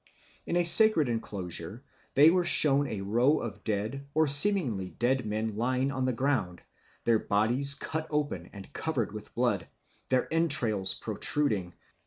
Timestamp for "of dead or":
3.37-4.25